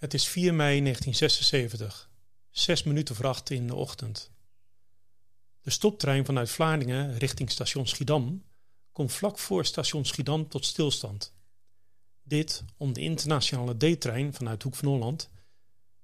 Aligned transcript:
Het 0.00 0.14
is 0.14 0.28
4 0.28 0.54
mei 0.54 0.80
1976, 0.80 2.10
zes 2.50 2.82
minuten 2.82 3.14
voor 3.14 3.40
in 3.48 3.66
de 3.66 3.74
ochtend. 3.74 4.30
De 5.60 5.70
stoptrein 5.70 6.24
vanuit 6.24 6.50
Vlaardingen 6.50 7.18
richting 7.18 7.50
station 7.50 7.86
Schiedam 7.86 8.44
komt 8.92 9.12
vlak 9.12 9.38
voor 9.38 9.64
station 9.64 10.04
Schiedam 10.04 10.48
tot 10.48 10.66
stilstand. 10.66 11.34
Dit 12.22 12.64
om 12.76 12.92
de 12.92 13.00
internationale 13.00 13.76
D-trein 13.76 14.34
vanuit 14.34 14.62
Hoek 14.62 14.74
van 14.74 14.88
Holland 14.88 15.30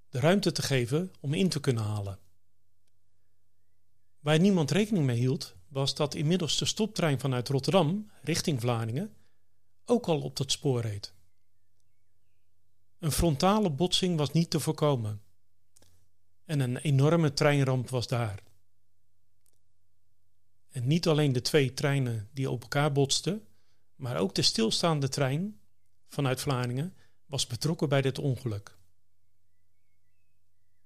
de 0.08 0.20
ruimte 0.20 0.52
te 0.52 0.62
geven 0.62 1.12
om 1.20 1.34
in 1.34 1.48
te 1.48 1.60
kunnen 1.60 1.84
halen. 1.84 2.18
Waar 4.20 4.40
niemand 4.40 4.70
rekening 4.70 5.04
mee 5.04 5.18
hield, 5.18 5.54
was 5.68 5.94
dat 5.94 6.14
inmiddels 6.14 6.58
de 6.58 6.64
stoptrein 6.64 7.20
vanuit 7.20 7.48
Rotterdam 7.48 8.10
richting 8.22 8.60
Vlaardingen 8.60 9.14
ook 9.84 10.06
al 10.06 10.20
op 10.20 10.36
dat 10.36 10.52
spoor 10.52 10.80
reed. 10.80 11.14
Een 13.06 13.12
frontale 13.12 13.70
botsing 13.70 14.16
was 14.16 14.32
niet 14.32 14.50
te 14.50 14.60
voorkomen. 14.60 15.22
En 16.44 16.60
een 16.60 16.76
enorme 16.76 17.32
treinramp 17.32 17.90
was 17.90 18.06
daar. 18.06 18.42
En 20.70 20.86
niet 20.86 21.08
alleen 21.08 21.32
de 21.32 21.40
twee 21.40 21.74
treinen 21.74 22.28
die 22.32 22.50
op 22.50 22.62
elkaar 22.62 22.92
botsten, 22.92 23.42
maar 23.96 24.16
ook 24.16 24.34
de 24.34 24.42
stilstaande 24.42 25.08
trein 25.08 25.60
vanuit 26.08 26.40
Vlaardingen 26.40 26.94
was 27.26 27.46
betrokken 27.46 27.88
bij 27.88 28.02
dit 28.02 28.18
ongeluk. 28.18 28.76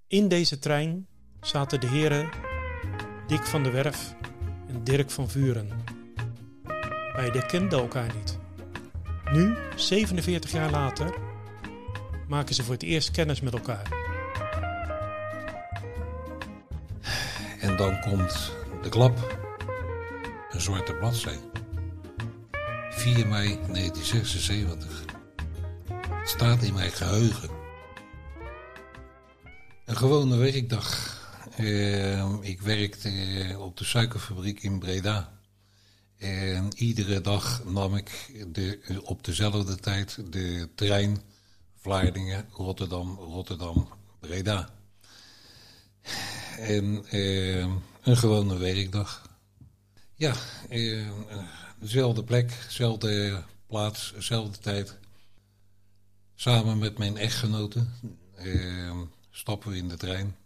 In 0.06 0.28
deze 0.28 0.58
trein 0.58 1.06
zaten 1.40 1.80
de 1.80 1.88
heren 1.88 2.30
Dick 3.26 3.42
van 3.42 3.62
der 3.62 3.72
Werf 3.72 4.14
en 4.68 4.84
Dirk 4.84 5.10
van 5.10 5.28
Vuren. 5.28 5.84
Beiden 7.12 7.46
kenden 7.46 7.78
elkaar 7.78 8.14
niet. 8.16 8.38
Nu, 9.32 9.56
47 9.76 10.50
jaar 10.50 10.70
later, 10.70 11.29
maken 12.30 12.54
ze 12.54 12.64
voor 12.64 12.74
het 12.74 12.82
eerst 12.82 13.10
kennis 13.10 13.40
met 13.40 13.52
elkaar. 13.52 13.88
En 17.60 17.76
dan 17.76 18.00
komt 18.00 18.52
de 18.82 18.88
klap, 18.88 19.38
een 20.50 20.60
zwarte 20.60 20.94
bladzij. 20.94 21.38
4 22.90 23.26
mei 23.26 23.48
1976. 23.48 25.04
Het 26.00 26.28
staat 26.28 26.62
in 26.62 26.74
mijn 26.74 26.90
geheugen. 26.90 27.50
Een 29.84 29.96
gewone 29.96 30.36
werkdag. 30.36 31.18
Uh, 31.58 32.34
ik 32.40 32.60
werkte 32.60 33.56
op 33.58 33.76
de 33.76 33.84
suikerfabriek 33.84 34.62
in 34.62 34.78
Breda. 34.78 35.32
En 36.18 36.68
iedere 36.74 37.20
dag 37.20 37.64
nam 37.64 37.96
ik 37.96 38.10
de, 38.52 39.00
op 39.04 39.24
dezelfde 39.24 39.76
tijd 39.76 40.32
de 40.32 40.68
trein 40.74 41.22
Vlaardingen, 41.80 42.46
Rotterdam, 42.52 43.16
Rotterdam, 43.18 43.88
Breda. 44.18 44.68
En 46.58 47.04
uh, 47.12 47.66
een 48.02 48.16
gewone 48.16 48.56
werkdag. 48.56 49.28
Ja, 50.14 50.34
uh, 50.70 51.10
dezelfde 51.78 52.24
plek, 52.24 52.52
dezelfde 52.66 53.42
plaats, 53.66 54.12
dezelfde 54.14 54.58
tijd. 54.58 54.98
Samen 56.34 56.78
met 56.78 56.98
mijn 56.98 57.16
echtgenoten 57.16 57.94
uh, 58.38 59.00
stappen 59.30 59.70
we 59.70 59.76
in 59.76 59.88
de 59.88 59.96
trein. 59.96 60.36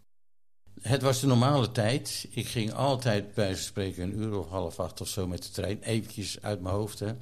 Het 0.81 1.01
was 1.01 1.19
de 1.19 1.27
normale 1.27 1.71
tijd. 1.71 2.27
Ik 2.29 2.47
ging 2.47 2.73
altijd 2.73 3.33
bij 3.33 3.55
spreken 3.55 4.03
een 4.03 4.19
uur 4.19 4.39
of 4.39 4.49
half 4.49 4.79
acht 4.79 5.01
of 5.01 5.07
zo 5.07 5.27
met 5.27 5.43
de 5.43 5.49
trein. 5.49 5.81
Eventjes 5.81 6.41
uit 6.41 6.61
mijn 6.61 6.75
hoofd. 6.75 6.99
Hè. 6.99 7.13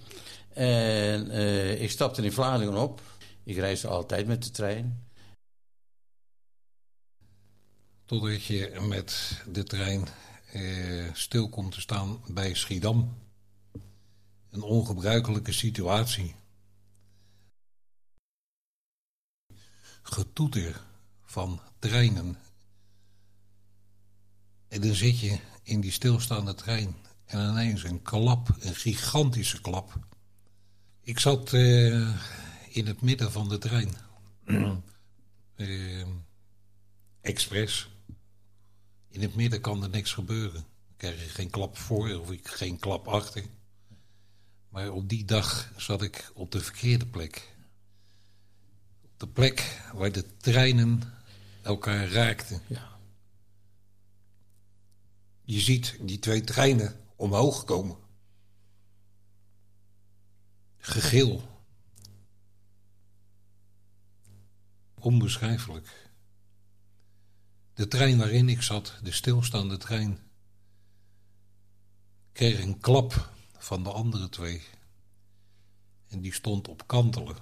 En 0.54 1.32
ik 1.82 1.92
stapte 1.92 2.24
in 2.24 2.32
Vlaardingen 2.32 2.78
op. 2.78 3.02
Ik 3.44 3.56
reisde 3.56 3.88
altijd 3.88 4.28
met 4.28 4.44
de 4.44 4.52
trein. 4.52 5.08
Totdat 8.06 8.44
je 8.44 8.80
met 8.88 9.42
de 9.52 9.64
trein 9.64 10.08
eh, 10.52 11.14
stil 11.14 11.50
komt 11.50 11.72
te 11.72 11.82
staan 11.82 12.22
bij 12.28 12.54
Schiedam. 12.54 13.18
Een 14.50 14.62
ongebruikelijke 14.62 15.52
situatie. 15.52 16.36
Getoeter 20.02 20.82
van 21.26 21.62
treinen. 21.80 22.38
En 24.68 24.82
dan 24.82 24.94
zit 24.94 25.20
je 25.20 25.40
in 25.64 25.82
die 25.82 25.92
stilstaande 25.92 26.56
trein. 26.56 26.96
En 27.26 27.50
ineens 27.50 27.84
een 27.84 28.02
klap, 28.02 28.56
een 28.60 28.76
gigantische 28.76 29.62
klap. 29.62 30.00
Ik 31.02 31.20
zat 31.20 31.54
eh, 31.54 32.24
in 32.74 32.88
het 32.88 33.02
midden 33.02 33.32
van 33.32 33.50
de 33.50 33.58
trein. 33.58 33.94
uh, 35.56 36.06
expres. 37.22 37.90
In 39.10 39.22
het 39.22 39.36
midden 39.36 39.62
kan 39.62 39.84
er 39.84 39.90
niks 39.90 40.14
gebeuren. 40.14 40.66
Dan 40.88 40.98
krijg 40.98 41.24
je 41.24 41.30
geen 41.30 41.50
klap 41.50 41.78
voor 41.78 42.16
of 42.16 42.32
ik 42.32 42.48
geen 42.48 42.80
klap 42.80 43.08
achter. 43.08 43.44
Maar 44.70 44.92
op 44.92 45.10
die 45.10 45.26
dag 45.26 45.72
zat 45.78 46.02
ik 46.02 46.32
op 46.34 46.52
de 46.52 46.62
verkeerde 46.62 47.06
plek. 47.06 47.56
Op 49.02 49.20
de 49.20 49.28
plek 49.28 49.82
waar 49.94 50.12
de 50.12 50.38
treinen 50.38 51.02
elkaar 51.62 52.08
raakten. 52.08 52.62
Ja. 52.68 52.92
Je 55.42 55.60
ziet 55.60 55.98
die 56.02 56.20
twee 56.20 56.42
treinen 56.42 57.00
omhoog 57.16 57.64
komen. 57.64 57.98
Gegil. 60.78 61.53
Onbeschrijfelijk. 65.04 66.12
De 67.74 67.88
trein 67.88 68.18
waarin 68.18 68.50
ik 68.50 68.62
zat, 68.62 68.94
de 69.02 69.12
stilstaande 69.12 69.78
trein, 69.78 70.20
kreeg 72.32 72.62
een 72.62 72.80
klap 72.80 73.34
van 73.58 73.84
de 73.84 73.92
andere 73.92 74.30
twee. 74.30 74.62
En 76.08 76.22
die 76.22 76.34
stond 76.34 76.68
op 76.68 76.88
kantelen. 76.88 77.38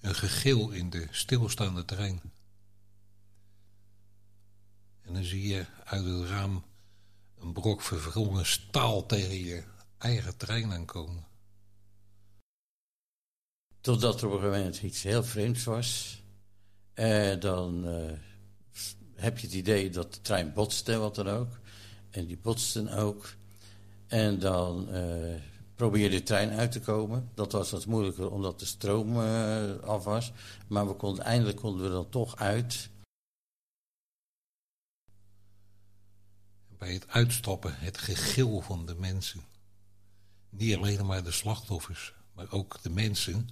Een 0.00 0.14
gegil 0.14 0.70
in 0.70 0.90
de 0.90 1.08
stilstaande 1.10 1.84
trein. 1.84 2.20
En 5.02 5.12
dan 5.12 5.24
zie 5.24 5.46
je 5.46 5.66
uit 5.84 6.04
het 6.04 6.28
raam 6.28 6.64
een 7.38 7.52
brok 7.52 7.82
verwrongen 7.82 8.46
staal 8.46 9.06
tegen 9.06 9.44
je 9.44 9.64
eigen 9.98 10.36
trein 10.36 10.72
aankomen. 10.72 11.26
Totdat 13.80 14.20
er 14.20 14.26
op 14.26 14.32
een 14.32 14.38
gegeven 14.38 14.58
moment 14.60 14.82
iets 14.82 15.02
heel 15.02 15.24
vreemds 15.24 15.64
was. 15.64 16.19
En 16.94 17.40
dan 17.40 17.88
uh, 17.88 18.12
heb 19.14 19.38
je 19.38 19.46
het 19.46 19.56
idee 19.56 19.90
dat 19.90 20.14
de 20.14 20.20
trein 20.20 20.52
botste, 20.52 20.96
wat 20.96 21.14
dan 21.14 21.28
ook. 21.28 21.58
En 22.10 22.26
die 22.26 22.38
botsten 22.38 22.88
ook. 22.88 23.34
En 24.06 24.38
dan 24.38 24.88
uh, 24.94 25.34
probeer 25.74 26.02
je 26.02 26.10
de 26.10 26.22
trein 26.22 26.50
uit 26.50 26.72
te 26.72 26.80
komen. 26.80 27.30
Dat 27.34 27.52
was 27.52 27.70
wat 27.70 27.86
moeilijker 27.86 28.30
omdat 28.30 28.58
de 28.58 28.66
stroom 28.66 29.18
af 29.80 30.04
was. 30.04 30.32
Maar 30.68 30.86
we 30.86 30.94
konden, 30.94 31.24
eindelijk 31.24 31.56
konden 31.56 31.82
we 31.82 31.90
dan 31.90 32.08
toch 32.08 32.36
uit. 32.36 32.88
Bij 36.78 36.92
het 36.92 37.08
uitstappen, 37.08 37.74
het 37.74 37.98
gegil 37.98 38.60
van 38.60 38.86
de 38.86 38.94
mensen. 38.94 39.40
Niet 40.50 40.76
alleen 40.76 41.06
maar 41.06 41.24
de 41.24 41.32
slachtoffers, 41.32 42.14
maar 42.32 42.52
ook 42.52 42.82
de 42.82 42.90
mensen 42.90 43.48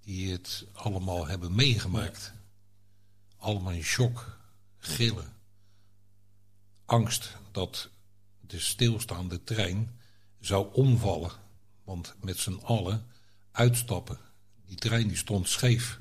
die 0.00 0.32
het 0.32 0.66
allemaal 0.72 1.26
hebben 1.26 1.54
meegemaakt. 1.54 2.32
Allemaal 3.42 3.72
in 3.72 3.82
shock, 3.82 4.38
gillen. 4.78 5.32
Angst 6.84 7.36
dat 7.50 7.90
de 8.40 8.60
stilstaande 8.60 9.44
trein 9.44 9.98
zou 10.40 10.74
omvallen. 10.74 11.32
Want 11.84 12.14
met 12.20 12.38
z'n 12.38 12.60
allen 12.62 13.06
uitstappen. 13.52 14.18
Die 14.64 14.76
trein 14.76 15.08
die 15.08 15.16
stond 15.16 15.48
scheef. 15.48 15.98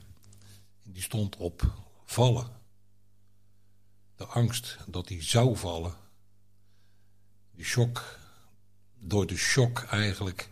Die 0.83 1.01
stond 1.01 1.35
op 1.35 1.73
vallen. 2.05 2.51
De 4.15 4.25
angst 4.25 4.77
dat 4.87 5.07
die 5.07 5.23
zou 5.23 5.57
vallen. 5.57 5.95
De 7.51 7.63
shock. 7.63 8.19
Door 8.99 9.27
de 9.27 9.37
shock 9.37 9.79
eigenlijk 9.79 10.49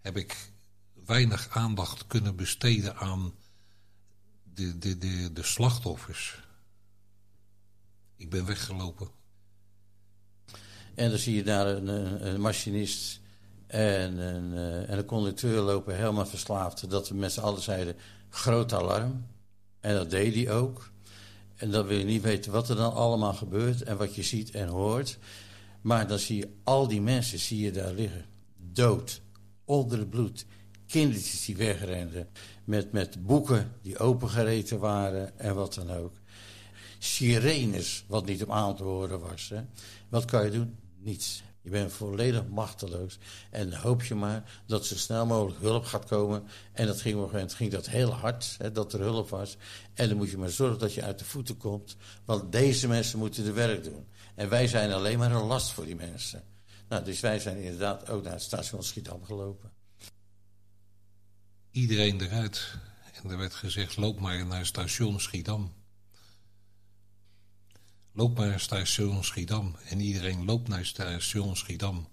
heb 0.00 0.16
ik 0.16 0.50
weinig 0.92 1.48
aandacht 1.48 2.06
kunnen 2.06 2.36
besteden 2.36 2.96
aan 2.96 3.34
de, 4.78 4.98
de, 4.98 5.32
de, 5.32 5.42
slachtoffers. 5.42 6.38
Ik 8.16 8.30
ben 8.30 8.46
weggelopen. 8.46 9.08
En 10.94 11.10
dan 11.10 11.18
zie 11.18 11.34
je 11.34 11.42
daar 11.42 11.66
een, 11.66 11.88
een 12.26 12.40
machinist 12.40 13.20
en 13.66 14.18
een, 14.18 14.54
eh, 14.54 14.90
en 14.90 14.98
een 14.98 15.04
conducteur 15.04 15.60
lopen 15.60 15.96
helemaal 15.96 16.26
verslaafd. 16.26 16.90
Dat 16.90 17.08
we 17.08 17.14
met 17.14 17.32
z'n 17.32 17.40
allen 17.40 17.62
zeiden, 17.62 17.96
groot 18.28 18.72
alarm. 18.72 19.26
En 19.80 19.94
dat 19.94 20.10
deed 20.10 20.34
hij 20.34 20.50
ook. 20.50 20.90
En 21.56 21.70
dan 21.70 21.86
wil 21.86 21.98
je 21.98 22.04
niet 22.04 22.22
weten 22.22 22.52
wat 22.52 22.68
er 22.68 22.76
dan 22.76 22.92
allemaal 22.92 23.34
gebeurt 23.34 23.82
en 23.82 23.96
wat 23.96 24.14
je 24.14 24.22
ziet 24.22 24.50
en 24.50 24.68
hoort. 24.68 25.18
Maar 25.80 26.08
dan 26.08 26.18
zie 26.18 26.36
je 26.36 26.48
al 26.64 26.88
die 26.88 27.00
mensen 27.00 27.38
zie 27.38 27.60
je 27.60 27.70
daar 27.70 27.92
liggen. 27.92 28.24
Dood, 28.56 29.20
onder 29.64 29.98
het 29.98 30.10
bloed, 30.10 30.44
kindertjes 30.90 31.44
die 31.44 31.56
wegrenden. 31.56 32.28
Met, 32.64 32.92
met 32.92 33.26
boeken 33.26 33.72
die 33.82 33.98
opengereten 33.98 34.78
waren 34.78 35.38
en 35.38 35.54
wat 35.54 35.74
dan 35.74 35.90
ook. 35.90 36.12
Sirenes, 36.98 38.04
wat 38.06 38.26
niet 38.26 38.44
om 38.44 38.52
aan 38.52 38.76
te 38.76 38.82
horen 38.82 39.20
was. 39.20 39.48
Hè. 39.48 39.62
Wat 40.08 40.24
kan 40.24 40.44
je 40.44 40.50
doen? 40.50 40.76
Niets. 40.98 41.42
Je 41.62 41.70
bent 41.70 41.92
volledig 41.92 42.48
machteloos. 42.48 43.18
En 43.50 43.74
hoop 43.74 44.02
je 44.04 44.14
maar 44.14 44.62
dat 44.66 44.86
zo 44.86 44.96
snel 44.96 45.26
mogelijk 45.26 45.60
hulp 45.60 45.84
gaat 45.84 46.04
komen. 46.04 46.42
En 46.72 46.86
dat 46.86 47.00
ging 47.00 47.20
op 47.20 47.30
ging 47.46 47.70
dat 47.70 47.88
heel 47.88 48.10
hard, 48.10 48.54
hè, 48.58 48.72
dat 48.72 48.92
er 48.92 49.00
hulp 49.00 49.28
was. 49.28 49.56
En 49.94 50.08
dan 50.08 50.16
moet 50.16 50.30
je 50.30 50.38
maar 50.38 50.50
zorgen 50.50 50.78
dat 50.78 50.94
je 50.94 51.02
uit 51.02 51.18
de 51.18 51.24
voeten 51.24 51.56
komt. 51.56 51.96
Want 52.24 52.52
deze 52.52 52.88
mensen 52.88 53.18
moeten 53.18 53.44
de 53.44 53.52
werk 53.52 53.84
doen. 53.84 54.06
En 54.34 54.48
wij 54.48 54.66
zijn 54.66 54.92
alleen 54.92 55.18
maar 55.18 55.32
een 55.32 55.46
last 55.46 55.70
voor 55.70 55.84
die 55.84 55.96
mensen. 55.96 56.42
Nou, 56.88 57.04
dus 57.04 57.20
wij 57.20 57.38
zijn 57.38 57.56
inderdaad 57.56 58.10
ook 58.10 58.22
naar 58.22 58.32
het 58.32 58.42
station 58.42 58.82
Schiedam 58.82 59.24
gelopen. 59.24 59.79
Iedereen 61.70 62.20
eruit. 62.20 62.74
En 63.22 63.30
er 63.30 63.38
werd 63.38 63.54
gezegd, 63.54 63.96
loop 63.96 64.20
maar 64.20 64.46
naar 64.46 64.66
station 64.66 65.20
Schiedam. 65.20 65.72
Loop 68.12 68.36
maar 68.36 68.48
naar 68.48 68.60
station 68.60 69.24
Schiedam. 69.24 69.76
En 69.88 70.00
iedereen 70.00 70.44
loopt 70.44 70.68
naar 70.68 70.86
station 70.86 71.56
Schiedam. 71.56 72.08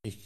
Ik 0.00 0.18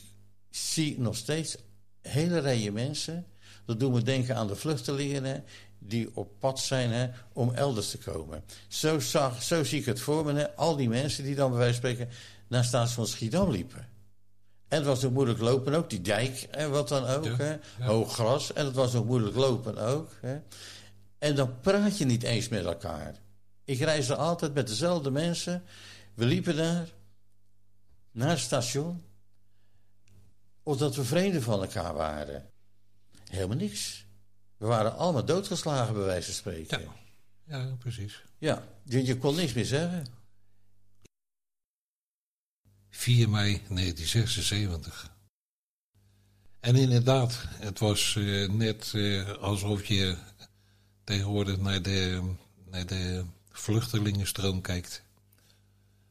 zie 0.50 1.00
nog 1.00 1.16
steeds 1.16 1.56
hele 2.00 2.38
rijen 2.38 2.72
mensen. 2.72 3.26
Dat 3.64 3.80
doet 3.80 3.92
me 3.92 4.02
denken 4.02 4.36
aan 4.36 4.46
de 4.46 4.56
vluchtelingen 4.56 5.44
die 5.78 6.16
op 6.16 6.38
pad 6.38 6.60
zijn 6.60 6.90
hè, 6.90 7.08
om 7.32 7.54
elders 7.54 7.90
te 7.90 7.98
komen. 7.98 8.44
Zo, 8.68 9.00
zag, 9.00 9.42
zo 9.42 9.64
zie 9.64 9.80
ik 9.80 9.86
het 9.86 10.00
voor 10.00 10.24
me. 10.24 10.54
Al 10.56 10.76
die 10.76 10.88
mensen 10.88 11.24
die 11.24 11.34
dan 11.34 11.50
bij 11.50 11.58
wijze 11.58 11.80
van 11.80 11.90
spreken 11.90 12.14
naar 12.48 12.64
station 12.64 13.06
Schiedam 13.06 13.50
liepen. 13.50 13.97
En 14.68 14.76
het 14.76 14.86
was 14.86 15.04
ook 15.04 15.12
moeilijk 15.12 15.38
lopen 15.38 15.74
ook, 15.74 15.90
die 15.90 16.00
dijk 16.00 16.42
en 16.50 16.70
wat 16.70 16.88
dan 16.88 17.04
ook. 17.04 17.38
hè. 17.38 17.56
Hoog 17.80 18.12
gras. 18.12 18.52
En 18.52 18.64
het 18.64 18.74
was 18.74 18.94
ook 18.94 19.06
moeilijk 19.06 19.36
lopen 19.36 19.78
ook. 19.78 20.10
Hè. 20.20 20.38
En 21.18 21.34
dan 21.34 21.60
praat 21.60 21.98
je 21.98 22.04
niet 22.04 22.22
eens 22.22 22.48
met 22.48 22.64
elkaar. 22.64 23.14
Ik 23.64 23.78
reisde 23.78 24.16
altijd 24.16 24.54
met 24.54 24.66
dezelfde 24.68 25.10
mensen. 25.10 25.62
We 26.14 26.24
liepen 26.24 26.56
daar 26.56 26.88
naar 28.10 28.28
het 28.30 28.38
station. 28.38 29.02
Omdat 30.62 30.96
we 30.96 31.04
vrienden 31.04 31.42
van 31.42 31.60
elkaar 31.62 31.94
waren. 31.94 32.50
Helemaal 33.30 33.56
niks. 33.56 34.06
We 34.56 34.66
waren 34.66 34.96
allemaal 34.96 35.24
doodgeslagen, 35.24 35.94
bij 35.94 36.02
wijze 36.04 36.24
van 36.26 36.34
spreken. 36.34 36.80
Ja, 36.80 37.58
ja 37.58 37.74
precies. 37.78 38.24
Ja, 38.38 38.62
je, 38.82 39.04
je 39.06 39.18
kon 39.18 39.34
niks 39.34 39.52
meer 39.52 39.64
zeggen. 39.64 40.06
4 42.98 43.28
mei 43.28 43.62
1976. 43.68 45.10
En 46.60 46.76
inderdaad, 46.76 47.44
het 47.48 47.78
was 47.78 48.14
uh, 48.14 48.50
net 48.50 48.92
uh, 48.94 49.30
alsof 49.30 49.84
je 49.84 50.16
tegenwoordig 51.04 51.58
naar 51.58 51.82
de, 51.82 52.30
naar 52.70 52.86
de 52.86 53.24
vluchtelingenstroom 53.50 54.60
kijkt. 54.60 55.02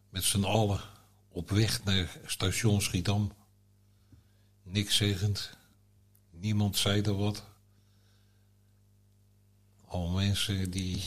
Met 0.10 0.24
z'n 0.24 0.44
allen 0.44 0.82
op 1.30 1.50
weg 1.50 1.84
naar 1.84 2.18
station 2.26 2.82
Schiedam. 2.82 3.32
Niks 4.64 4.96
zeggend. 4.96 5.58
Niemand 6.32 6.78
zei 6.78 7.02
er 7.02 7.18
wat. 7.18 7.46
Al 9.86 10.10
mensen 10.10 10.72
die 10.72 11.04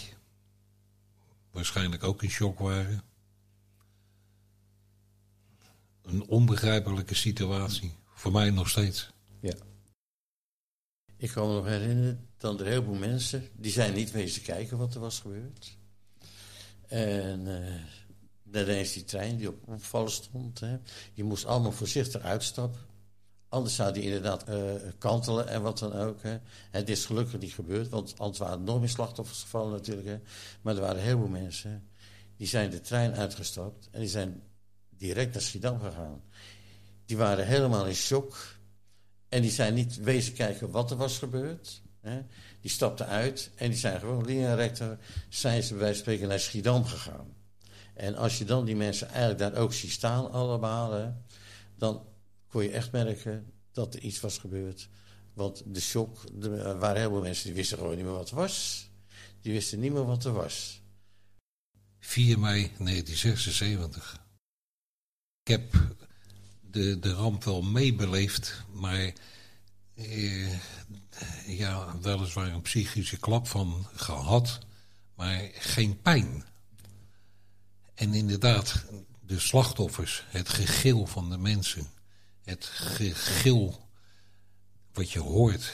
waarschijnlijk 1.50 2.02
ook 2.02 2.22
in 2.22 2.30
shock 2.30 2.58
waren. 2.58 3.09
Een 6.02 6.28
onbegrijpelijke 6.28 7.14
situatie. 7.14 7.94
Voor 8.14 8.32
mij 8.32 8.50
nog 8.50 8.68
steeds. 8.68 9.10
Ja. 9.40 9.54
Ik 11.16 11.30
kan 11.30 11.48
me 11.48 11.54
nog 11.54 11.66
herinneren 11.66 12.28
dat 12.36 12.60
er 12.60 12.66
heel 12.66 12.82
veel 12.82 12.94
mensen... 12.94 13.48
die 13.56 13.72
zijn 13.72 13.94
niet 13.94 14.10
wezen 14.10 14.42
kijken 14.42 14.78
wat 14.78 14.94
er 14.94 15.00
was 15.00 15.20
gebeurd. 15.20 15.78
En 16.86 17.40
uh, 17.40 17.74
dan 18.42 18.66
is 18.66 18.92
die 18.92 19.04
trein 19.04 19.36
die 19.36 19.48
op 19.48 19.68
opvallen 19.68 20.10
stond. 20.10 20.60
Hè. 20.60 20.78
Je 21.12 21.24
moest 21.24 21.44
allemaal 21.44 21.72
voorzichtig 21.72 22.22
uitstappen. 22.22 22.80
Anders 23.48 23.74
zou 23.74 23.92
die 23.92 24.02
inderdaad 24.02 24.48
uh, 24.48 24.72
kantelen 24.98 25.48
en 25.48 25.62
wat 25.62 25.78
dan 25.78 25.92
ook. 25.92 26.22
Hè. 26.22 26.38
Het 26.70 26.88
is 26.88 27.04
gelukkig 27.04 27.40
niet 27.40 27.52
gebeurd, 27.52 27.88
want 27.88 28.18
anders 28.18 28.38
waren 28.38 28.58
er 28.58 28.64
nog 28.64 28.78
meer 28.78 28.88
slachtoffers 28.88 29.42
gevallen 29.42 29.72
natuurlijk. 29.72 30.08
Hè. 30.08 30.18
Maar 30.62 30.74
er 30.74 30.80
waren 30.80 31.02
heel 31.02 31.18
veel 31.18 31.28
mensen 31.28 31.88
die 32.36 32.46
zijn 32.46 32.70
de 32.70 32.80
trein 32.80 33.14
uitgestapt 33.14 33.88
en 33.90 34.00
die 34.00 34.08
zijn 34.08 34.42
direct 35.00 35.32
naar 35.32 35.42
Schiedam 35.42 35.80
gegaan. 35.80 36.22
Die 37.04 37.16
waren 37.16 37.46
helemaal 37.46 37.86
in 37.86 37.94
shock 37.94 38.56
en 39.28 39.42
die 39.42 39.50
zijn 39.50 39.74
niet 39.74 39.96
wezen 39.96 40.32
kijken 40.32 40.70
wat 40.70 40.90
er 40.90 40.96
was 40.96 41.18
gebeurd. 41.18 41.82
Hè. 42.00 42.22
Die 42.60 42.70
stapten 42.70 43.06
uit 43.06 43.50
en 43.54 43.68
die 43.70 43.78
zijn 43.78 44.00
gewoon 44.00 44.24
linea 44.24 44.54
rector, 44.54 44.98
zijn 45.28 45.62
ze 45.62 45.68
bij 45.68 45.78
wijze 45.78 45.94
van 45.94 46.02
spreken 46.02 46.28
naar 46.28 46.40
Schiedam 46.40 46.84
gegaan. 46.84 47.34
En 47.94 48.14
als 48.14 48.38
je 48.38 48.44
dan 48.44 48.64
die 48.64 48.76
mensen 48.76 49.08
eigenlijk 49.08 49.38
daar 49.38 49.54
ook 49.54 49.72
ziet 49.72 49.90
staan 49.90 50.30
allemaal, 50.30 50.92
hè, 50.92 51.10
dan 51.76 52.06
kon 52.48 52.62
je 52.62 52.70
echt 52.70 52.92
merken 52.92 53.52
dat 53.72 53.94
er 53.94 54.00
iets 54.00 54.20
was 54.20 54.38
gebeurd. 54.38 54.88
Want 55.34 55.62
de 55.66 55.80
shock, 55.80 56.18
er 56.42 56.78
waren 56.78 57.00
heel 57.00 57.10
veel 57.10 57.20
mensen 57.20 57.44
die 57.44 57.54
wisten 57.54 57.78
gewoon 57.78 57.96
niet 57.96 58.04
meer 58.04 58.14
wat 58.14 58.30
er 58.30 58.36
was. 58.36 58.88
Die 59.40 59.52
wisten 59.52 59.80
niet 59.80 59.92
meer 59.92 60.06
wat 60.06 60.24
er 60.24 60.32
was. 60.32 60.82
4 61.98 62.38
mei 62.38 62.70
1976. 62.78 64.19
Heb 65.50 65.94
de, 66.70 66.98
de 66.98 67.12
ramp 67.12 67.44
wel 67.44 67.62
meebeleefd, 67.62 68.62
maar 68.72 69.12
eh, 69.94 70.52
ja, 71.46 71.98
weliswaar 72.00 72.52
een 72.52 72.62
psychische 72.62 73.16
klap 73.16 73.48
van 73.48 73.86
gehad, 73.94 74.58
maar 75.14 75.50
geen 75.52 76.00
pijn. 76.00 76.44
En 77.94 78.14
inderdaad, 78.14 78.84
de 79.26 79.38
slachtoffers, 79.38 80.24
het 80.28 80.48
gegil 80.48 81.06
van 81.06 81.30
de 81.30 81.38
mensen, 81.38 81.86
het 82.42 82.64
gegil 82.64 83.88
wat 84.92 85.10
je 85.10 85.20
hoort, 85.20 85.72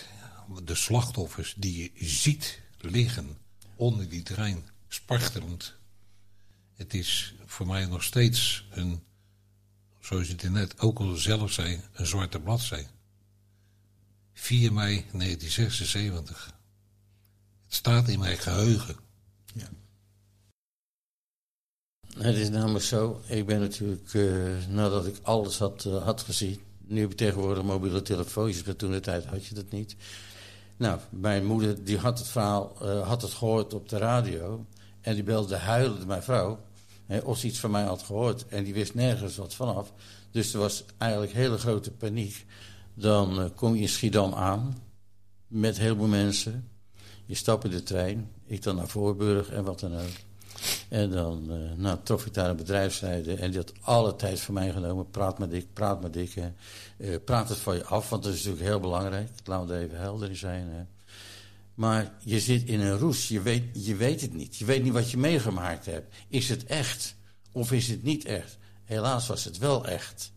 de 0.65 0.75
slachtoffers 0.75 1.55
die 1.57 1.93
je 1.95 2.07
ziet 2.07 2.61
liggen 2.79 3.39
onder 3.75 4.09
die 4.09 4.23
trein, 4.23 4.69
spartelend. 4.89 5.75
Het 6.75 6.95
is 6.95 7.35
voor 7.47 7.67
mij 7.67 7.87
nog 7.87 8.03
steeds 8.03 8.67
een, 8.71 9.05
zoals 10.07 10.27
je 10.27 10.33
het 10.33 10.51
net 10.51 10.81
ook 10.81 10.99
al 10.99 11.15
zelf 11.15 11.53
zei, 11.53 11.81
een 11.93 12.07
zwarte 12.07 12.41
bladzij. 12.41 12.87
4 14.33 14.73
mei 14.73 15.05
1976. 15.13 16.55
Het 17.65 17.75
staat 17.75 18.09
in 18.09 18.19
mijn 18.19 18.37
geheugen. 18.37 18.97
Ja. 19.55 19.69
Het 22.19 22.37
is 22.37 22.51
namelijk 22.51 22.85
zo, 22.85 23.21
ik 23.27 23.47
ben 23.47 23.61
natuurlijk, 23.61 24.13
uh, 24.13 24.67
nadat 24.69 25.07
ik 25.07 25.17
alles 25.23 25.59
had, 25.59 25.85
uh, 25.87 26.03
had 26.03 26.21
gezien... 26.21 26.61
nu 26.79 27.01
heb 27.01 27.11
ik 27.11 27.17
tegenwoordig 27.17 27.63
mobiele 27.63 28.03
telefoontjes, 28.03 28.65
maar 28.65 28.77
toen 28.77 28.91
de 28.91 29.01
tijd 29.01 29.25
had 29.25 29.47
je 29.47 29.55
dat 29.55 29.71
niet. 29.71 29.97
Nou, 30.77 31.01
mijn 31.11 31.45
moeder 31.45 31.85
die 31.85 31.99
had 31.99 32.19
het 32.19 32.29
verhaal 32.29 32.77
uh, 32.83 33.07
had 33.07 33.23
het 33.23 33.33
gehoord 33.33 33.75
op 33.75 33.89
de 33.89 33.99
radio... 33.99 34.67
en 35.01 35.15
die 35.15 35.25
belde 35.25 35.57
huilende 35.57 36.07
mijn 36.07 36.23
vrouw 36.23 36.65
of 37.25 37.39
ze 37.39 37.47
iets 37.47 37.59
van 37.59 37.71
mij 37.71 37.85
had 37.85 38.03
gehoord... 38.03 38.47
en 38.47 38.65
die 38.65 38.75
wist 38.75 38.95
nergens 38.95 39.37
wat 39.37 39.55
vanaf. 39.55 39.93
Dus 40.31 40.53
er 40.53 40.61
was 40.61 40.85
eigenlijk 40.99 41.33
hele 41.33 41.59
grote 41.59 41.91
paniek... 41.91 42.47
Dan 42.99 43.41
uh, 43.41 43.45
kom 43.55 43.75
je 43.75 43.81
in 43.81 43.89
Schiedam 43.89 44.35
aan 44.35 44.83
met 45.47 45.79
heel 45.79 45.97
veel 45.97 46.07
mensen. 46.07 46.69
Je 47.27 47.35
stapt 47.35 47.65
in 47.65 47.71
de 47.71 47.83
trein. 47.83 48.31
Ik 48.47 48.63
dan 48.63 48.77
naar 48.77 48.89
Voorburg 48.89 49.51
en 49.51 49.65
wat 49.65 49.81
dan 49.81 49.95
ook. 49.95 50.17
En 50.89 51.11
dan 51.11 51.47
uh, 51.51 51.73
nou, 51.77 51.99
trof 52.03 52.27
ik 52.27 52.35
daar 52.35 52.51
een 52.51 52.57
bedrijfsleider. 52.57 53.39
En 53.39 53.51
die 53.51 53.61
had 53.61 53.73
alle 53.81 54.17
tijd 54.17 54.41
voor 54.41 54.55
mij 54.55 54.73
genomen. 54.73 55.11
Praat 55.11 55.39
met 55.39 55.53
ik, 55.53 55.73
praat 55.73 56.03
met 56.03 56.17
ik. 56.17 56.35
Uh, 56.37 57.17
praat 57.25 57.49
het 57.49 57.59
van 57.59 57.77
je 57.77 57.85
af, 57.85 58.11
want 58.11 58.23
dat 58.23 58.33
is 58.33 58.39
natuurlijk 58.39 58.67
heel 58.67 58.81
belangrijk. 58.81 59.31
Laten 59.45 59.69
we 59.69 59.75
er 59.75 59.81
even 59.81 59.99
helder 59.99 60.29
in 60.29 60.37
zijn. 60.37 60.69
Hè. 60.69 60.83
Maar 61.77 62.15
je 62.21 62.41
zit 62.41 62.65
in 62.65 62.81
een 62.81 62.99
roes. 62.99 63.29
Je 63.29 63.43
weet, 63.43 63.85
je 63.85 63.97
weet 63.97 64.21
het 64.21 64.33
niet. 64.33 64.57
Je 64.57 64.65
weet 64.65 64.83
niet 64.83 64.93
wat 64.93 65.11
je 65.11 65.17
meegemaakt 65.17 65.87
hebt. 65.87 66.15
Is 66.29 66.49
het 66.49 66.65
echt? 66.65 67.17
Of 67.53 67.73
is 67.73 67.89
het 67.89 68.03
niet 68.03 68.25
echt? 68.25 68.59
Helaas 68.85 69.27
was 69.27 69.45
het 69.45 69.59
wel 69.59 69.87
echt. 69.87 70.33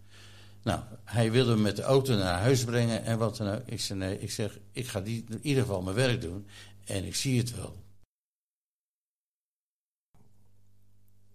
Nou, 0.63 0.83
hij 1.03 1.31
wilde 1.31 1.55
me 1.55 1.61
met 1.61 1.75
de 1.75 1.81
auto 1.81 2.15
naar 2.15 2.39
huis 2.39 2.63
brengen 2.63 3.03
en 3.03 3.17
wat 3.17 3.37
dan 3.37 3.47
ook. 3.47 3.67
Ik 3.67 3.79
zei 3.81 3.99
nee, 3.99 4.19
ik 4.19 4.31
zeg, 4.31 4.59
ik 4.71 4.87
ga 4.87 5.01
die, 5.01 5.25
in 5.29 5.39
ieder 5.41 5.63
geval 5.63 5.81
mijn 5.81 5.95
werk 5.95 6.21
doen 6.21 6.47
en 6.85 7.05
ik 7.05 7.15
zie 7.15 7.37
het 7.37 7.55
wel. 7.55 7.83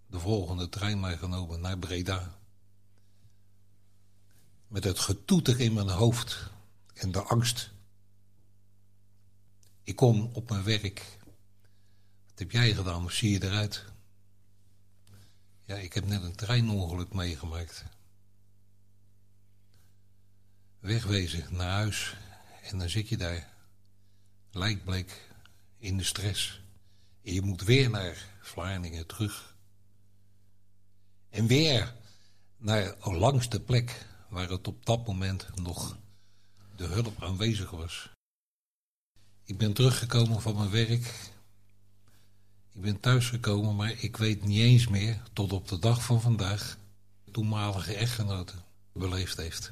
De 0.07 0.19
volgende 0.19 0.69
trein 0.69 1.01
meegenomen 1.01 1.61
naar 1.61 1.79
Breda. 1.79 2.39
Met 4.69 4.85
het 4.85 4.99
getoeter 4.99 5.61
in 5.61 5.73
mijn 5.73 5.89
hoofd 5.89 6.51
en 6.95 7.13
de 7.13 7.23
angst. 7.23 7.74
Ik 9.85 9.97
kom 9.97 10.31
op 10.33 10.51
mijn 10.51 10.65
werk. 10.65 11.19
Wat 12.27 12.39
heb 12.39 12.51
jij 12.51 12.75
gedaan? 12.75 13.01
Hoe 13.01 13.13
zie 13.13 13.31
je 13.31 13.43
eruit? 13.43 13.85
Ja, 15.65 15.77
ik 15.77 15.93
heb 15.93 16.07
net 16.07 16.23
een 16.23 16.37
treinongeluk 16.37 17.13
meegemaakt. 17.13 17.85
wegwezen 20.85 21.47
naar 21.51 21.71
huis. 21.71 22.17
En 22.63 22.79
dan 22.79 22.89
zit 22.89 23.09
je 23.09 23.17
daar, 23.17 23.53
lijkbleek, 24.51 25.31
in 25.79 25.97
de 25.97 26.05
stress. 26.05 26.63
En 27.23 27.33
je 27.33 27.43
moet 27.43 27.63
weer 27.63 27.91
naar 27.91 28.37
Vlaardingen 28.41 29.07
terug. 29.07 29.57
En 31.31 31.47
weer 31.47 31.95
naar 32.57 32.97
langs 33.01 33.49
de 33.49 33.61
plek 33.61 34.07
waar 34.29 34.49
het 34.49 34.69
op 34.69 34.87
dat 34.87 35.07
moment 35.07 35.57
nog 35.57 35.99
de 36.77 36.85
hulp 36.85 37.23
aanwezig 37.23 37.71
was. 37.71 38.14
Ik 39.45 39.59
ben 39.59 39.73
teruggekomen 39.73 40.41
van 40.41 40.55
mijn 40.55 40.71
werk. 40.71 41.33
Ik 42.73 42.81
ben 42.81 43.01
thuisgekomen, 43.01 43.77
maar 43.77 44.03
ik 44.03 44.17
weet 44.17 44.45
niet 44.45 44.61
eens 44.61 44.89
meer 44.89 45.23
tot 45.33 45.53
op 45.53 45.69
de 45.69 45.79
dag 45.79 46.05
van 46.05 46.21
vandaag 46.21 46.79
toenmalige 47.31 47.95
echtgenote 47.95 48.55
beleefd 48.93 49.37
heeft. 49.37 49.71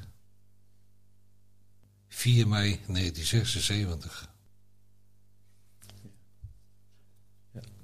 4 2.07 2.47
mei 2.47 2.79
1976. 2.87 4.29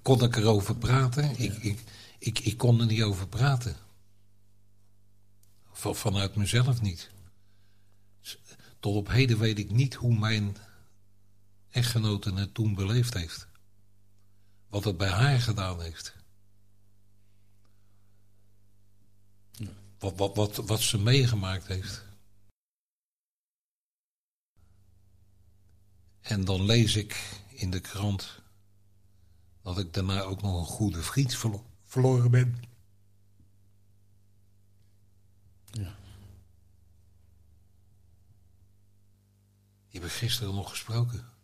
Kon 0.01 0.23
ik 0.23 0.35
erover 0.35 0.75
praten? 0.75 1.39
Ik, 1.39 1.53
ik, 1.53 1.79
ik, 2.19 2.39
ik 2.39 2.57
kon 2.57 2.79
er 2.79 2.85
niet 2.85 3.03
over 3.03 3.27
praten. 3.27 3.75
Van, 5.71 5.95
vanuit 5.95 6.35
mezelf 6.35 6.81
niet. 6.81 7.09
Tot 8.79 8.95
op 8.95 9.07
heden 9.07 9.39
weet 9.39 9.59
ik 9.59 9.71
niet 9.71 9.93
hoe 9.93 10.19
mijn 10.19 10.57
echtgenote 11.69 12.33
het 12.33 12.53
toen 12.53 12.75
beleefd 12.75 13.13
heeft. 13.13 13.47
Wat 14.67 14.83
het 14.83 14.97
bij 14.97 15.09
haar 15.09 15.41
gedaan 15.41 15.81
heeft. 15.81 16.17
Wat, 19.99 20.17
wat, 20.17 20.35
wat, 20.35 20.55
wat 20.55 20.79
ze 20.79 20.97
meegemaakt 20.97 21.67
heeft. 21.67 22.05
En 26.21 26.45
dan 26.45 26.65
lees 26.65 26.95
ik 26.95 27.41
in 27.47 27.71
de 27.71 27.79
krant 27.79 28.41
dat 29.61 29.77
ik 29.77 29.93
daarna 29.93 30.21
ook 30.21 30.41
nog 30.41 30.59
een 30.59 30.75
goede 30.75 31.01
vriend 31.01 31.37
verloren 31.83 32.31
ben. 32.31 32.63
Ja. 35.71 35.95
Die 39.89 39.99
heb 40.01 40.03
ik 40.03 40.15
gisteren 40.15 40.55
nog 40.55 40.69
gesproken. 40.69 41.38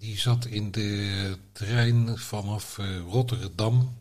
Die 0.00 0.18
zat 0.18 0.44
in 0.44 0.70
de 0.70 1.38
trein 1.52 2.18
vanaf 2.18 2.78
uh, 2.78 3.00
Rotterdam. 3.00 3.96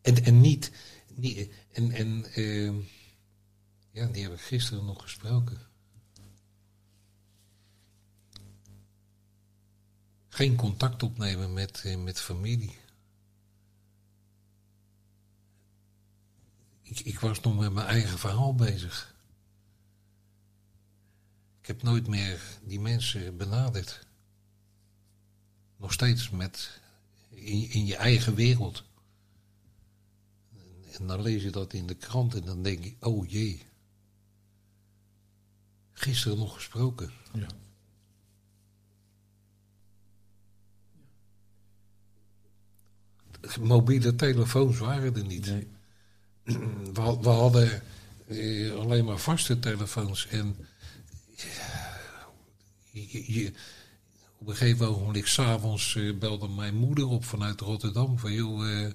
En, 0.00 0.24
en 0.24 0.40
niet, 0.40 0.72
niet. 1.14 1.50
En, 1.72 1.90
en 1.90 2.24
uh, 2.40 2.86
ja, 3.90 4.06
die 4.06 4.22
heb 4.22 4.32
ik 4.32 4.40
gisteren 4.40 4.84
nog 4.84 5.02
gesproken. 5.02 5.58
Geen 10.28 10.56
contact 10.56 11.02
opnemen 11.02 11.52
met, 11.52 11.82
uh, 11.86 11.96
met 11.96 12.20
familie. 12.20 12.76
Ik, 16.82 17.00
ik 17.00 17.20
was 17.20 17.40
nog 17.40 17.58
met 17.58 17.72
mijn 17.72 17.86
eigen 17.86 18.18
verhaal 18.18 18.54
bezig. 18.54 19.13
Ik 21.64 21.70
heb 21.70 21.82
nooit 21.82 22.06
meer 22.06 22.40
die 22.62 22.80
mensen 22.80 23.36
benaderd. 23.36 24.06
Nog 25.76 25.92
steeds 25.92 26.30
met 26.30 26.80
in, 27.28 27.70
in 27.70 27.86
je 27.86 27.96
eigen 27.96 28.34
wereld. 28.34 28.84
En 30.98 31.06
dan 31.06 31.22
lees 31.22 31.42
je 31.42 31.50
dat 31.50 31.72
in 31.72 31.86
de 31.86 31.94
krant 31.94 32.34
en 32.34 32.44
dan 32.44 32.62
denk 32.62 32.84
ik, 32.84 32.96
oh 33.04 33.30
jee. 33.30 33.62
Gisteren 35.92 36.38
nog 36.38 36.54
gesproken. 36.54 37.12
Ja. 37.32 37.46
Mobiele 43.60 44.14
telefoons 44.14 44.78
waren 44.78 45.16
er 45.16 45.26
niet. 45.26 45.46
Nee. 45.46 45.68
We, 46.92 47.18
we 47.20 47.28
hadden 47.28 47.82
eh, 48.26 48.74
alleen 48.74 49.04
maar 49.04 49.18
vaste 49.18 49.58
telefoons. 49.58 50.26
En 50.26 50.56
je, 52.94 53.52
op 54.38 54.46
een 54.48 54.56
gegeven 54.56 54.88
ogenblik, 54.88 55.26
s'avonds, 55.26 55.94
uh, 55.94 56.18
belde 56.18 56.48
mijn 56.48 56.74
moeder 56.74 57.06
op 57.06 57.24
vanuit 57.24 57.60
Rotterdam. 57.60 58.18
Van 58.18 58.32
joh, 58.32 58.66
uh, 58.66 58.92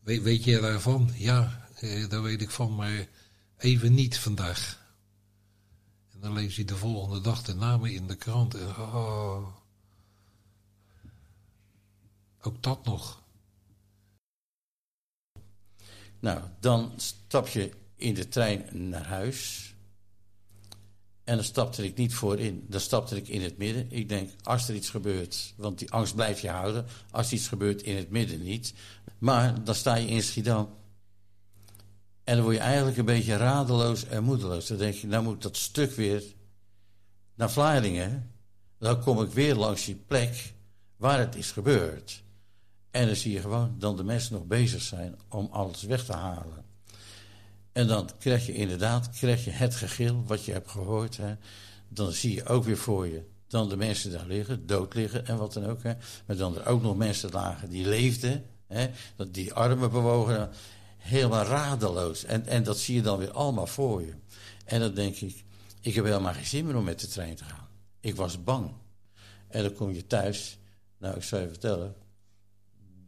weet, 0.00 0.22
weet 0.22 0.44
je 0.44 0.60
daarvan? 0.60 1.10
Ja, 1.14 1.68
uh, 1.80 2.08
daar 2.08 2.22
weet 2.22 2.42
ik 2.42 2.50
van, 2.50 2.74
maar 2.74 3.08
even 3.56 3.94
niet 3.94 4.18
vandaag. 4.18 4.86
En 6.12 6.20
dan 6.20 6.32
lees 6.32 6.56
je 6.56 6.64
de 6.64 6.76
volgende 6.76 7.20
dag 7.20 7.42
de 7.42 7.54
namen 7.54 7.92
in 7.92 8.06
de 8.06 8.16
krant. 8.16 8.54
En, 8.54 8.68
oh, 8.68 9.46
ook 12.40 12.62
dat 12.62 12.84
nog. 12.84 13.22
Nou, 16.20 16.42
dan 16.60 16.92
stap 16.96 17.48
je 17.48 17.72
in 17.96 18.14
de 18.14 18.28
trein 18.28 18.88
naar 18.88 19.06
huis. 19.06 19.74
En 21.28 21.34
dan 21.34 21.44
stapte 21.44 21.84
ik 21.84 21.96
niet 21.96 22.14
voorin, 22.14 22.64
dan 22.68 22.80
stapte 22.80 23.16
ik 23.16 23.28
in 23.28 23.42
het 23.42 23.58
midden. 23.58 23.86
Ik 23.90 24.08
denk, 24.08 24.30
als 24.42 24.68
er 24.68 24.74
iets 24.74 24.90
gebeurt, 24.90 25.54
want 25.56 25.78
die 25.78 25.90
angst 25.90 26.14
blijf 26.14 26.40
je 26.40 26.48
houden. 26.48 26.86
Als 27.10 27.32
iets 27.32 27.48
gebeurt, 27.48 27.82
in 27.82 27.96
het 27.96 28.10
midden 28.10 28.42
niet. 28.42 28.74
Maar 29.18 29.64
dan 29.64 29.74
sta 29.74 29.94
je 29.94 30.08
in 30.08 30.22
Schiedam. 30.22 30.68
En 32.24 32.34
dan 32.34 32.42
word 32.44 32.56
je 32.56 32.62
eigenlijk 32.62 32.96
een 32.96 33.04
beetje 33.04 33.36
radeloos 33.36 34.04
en 34.04 34.24
moedeloos. 34.24 34.66
Dan 34.66 34.76
denk 34.76 34.94
je, 34.94 35.06
nou 35.06 35.22
moet 35.22 35.42
dat 35.42 35.56
stuk 35.56 35.92
weer 35.92 36.22
naar 37.34 37.50
Vlaardingen. 37.50 38.30
Dan 38.78 39.00
kom 39.00 39.22
ik 39.22 39.30
weer 39.30 39.54
langs 39.54 39.84
die 39.84 40.02
plek 40.06 40.54
waar 40.96 41.18
het 41.18 41.34
is 41.34 41.50
gebeurd. 41.50 42.22
En 42.90 43.06
dan 43.06 43.16
zie 43.16 43.32
je 43.32 43.40
gewoon 43.40 43.74
dat 43.78 43.96
de 43.96 44.04
mensen 44.04 44.32
nog 44.32 44.44
bezig 44.44 44.82
zijn 44.82 45.18
om 45.28 45.48
alles 45.50 45.82
weg 45.82 46.04
te 46.04 46.12
halen. 46.12 46.64
En 47.78 47.86
dan 47.86 48.10
krijg 48.18 48.46
je 48.46 48.54
inderdaad 48.54 49.10
krijg 49.10 49.44
je 49.44 49.50
het 49.50 49.74
gegil 49.74 50.24
wat 50.26 50.44
je 50.44 50.52
hebt 50.52 50.70
gehoord. 50.70 51.16
Hè. 51.16 51.34
Dan 51.88 52.12
zie 52.12 52.34
je 52.34 52.44
ook 52.44 52.64
weer 52.64 52.76
voor 52.76 53.06
je 53.06 53.22
dan 53.46 53.68
de 53.68 53.76
mensen 53.76 54.10
daar 54.10 54.26
liggen, 54.26 54.66
dood 54.66 54.94
liggen 54.94 55.26
en 55.26 55.36
wat 55.36 55.52
dan 55.52 55.66
ook. 55.66 55.82
Hè. 55.82 55.92
Maar 56.26 56.36
dan 56.36 56.56
er 56.56 56.66
ook 56.66 56.82
nog 56.82 56.96
mensen 56.96 57.30
lagen 57.30 57.68
die 57.68 57.88
leefden, 57.88 58.44
hè, 58.66 58.90
die 59.30 59.52
armen 59.52 59.90
bewogen, 59.90 60.50
helemaal 60.96 61.44
radeloos. 61.44 62.24
En, 62.24 62.46
en 62.46 62.62
dat 62.62 62.78
zie 62.78 62.94
je 62.94 63.02
dan 63.02 63.18
weer 63.18 63.32
allemaal 63.32 63.66
voor 63.66 64.02
je. 64.02 64.14
En 64.64 64.80
dan 64.80 64.94
denk 64.94 65.16
ik, 65.16 65.44
ik 65.80 65.94
heb 65.94 66.04
helemaal 66.04 66.34
geen 66.34 66.46
zin 66.46 66.66
meer 66.66 66.76
om 66.76 66.84
met 66.84 67.00
de 67.00 67.08
trein 67.08 67.34
te 67.34 67.44
gaan. 67.44 67.68
Ik 68.00 68.16
was 68.16 68.44
bang. 68.44 68.70
En 69.48 69.62
dan 69.62 69.72
kom 69.72 69.92
je 69.92 70.06
thuis, 70.06 70.58
nou 70.98 71.16
ik 71.16 71.22
zou 71.22 71.42
je 71.42 71.48
vertellen, 71.48 71.94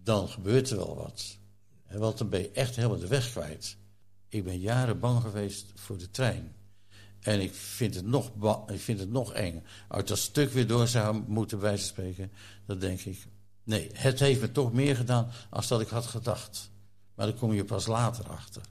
dan 0.03 0.29
gebeurt 0.29 0.71
er 0.71 0.77
wel 0.77 0.97
wat. 0.97 1.39
Want 1.91 2.19
dan 2.19 2.29
ben 2.29 2.41
je 2.41 2.51
echt 2.51 2.77
helemaal 2.77 2.99
de 2.99 3.09
weg 3.09 3.31
kwijt. 3.31 3.79
Ik 4.31 4.45
ben 4.45 4.59
jaren 4.59 5.01
bang 5.01 5.21
geweest 5.23 5.73
voor 5.75 5.99
de 5.99 6.11
trein. 6.11 6.55
En 7.21 7.41
ik 7.41 7.55
vind 7.55 7.95
het 7.95 8.07
nog, 8.07 8.31
ik 8.71 8.81
vind 8.81 9.01
het 9.01 9.11
nog 9.11 9.33
eng. 9.33 9.63
Als 9.89 10.05
dat 10.05 10.19
stuk 10.19 10.53
weer 10.53 10.67
door 10.67 10.89
zou 10.89 11.23
moeten 11.27 11.61
wijze 11.61 11.85
spreken, 11.85 12.33
dan 12.67 12.79
denk 12.79 13.01
ik... 13.01 13.27
Nee, 13.63 13.91
het 13.93 14.19
heeft 14.19 14.41
me 14.41 14.53
toch 14.53 14.73
meer 14.73 14.97
gedaan 14.97 15.31
als 15.51 15.69
dat 15.69 15.81
ik 15.81 15.89
had 15.89 16.07
gedacht. 16.07 16.71
Maar 17.15 17.27
dan 17.27 17.39
kom 17.39 17.53
je 17.53 17.65
pas 17.65 17.87
later 17.87 18.29
achter. 18.29 18.63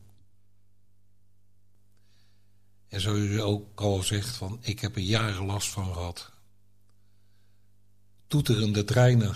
En 2.87 3.01
zoals 3.01 3.19
u 3.19 3.41
ook 3.41 3.81
al 3.81 4.03
zegt, 4.03 4.35
van, 4.35 4.57
ik 4.61 4.79
heb 4.79 4.95
er 4.95 5.01
jaren 5.01 5.45
last 5.45 5.69
van 5.69 5.93
gehad. 5.93 6.31
Toeterende 8.27 8.83
treinen. 8.83 9.35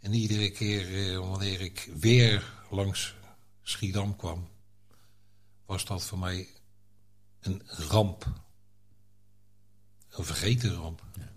En 0.00 0.12
iedere 0.12 0.50
keer 0.50 1.12
eh, 1.12 1.18
wanneer 1.18 1.60
ik 1.60 1.90
weer 1.98 2.52
langs 2.70 3.14
Schiedam 3.66 4.16
kwam, 4.16 4.48
was 5.66 5.84
dat 5.84 6.04
voor 6.04 6.18
mij 6.18 6.48
een 7.40 7.62
ramp. 7.66 8.26
Een 10.10 10.24
vergeten 10.24 10.74
ramp. 10.74 11.02
Ja. 11.18 11.32